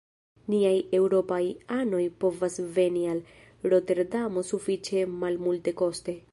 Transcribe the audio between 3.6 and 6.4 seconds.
Roterdamo sufiĉe malmultekoste.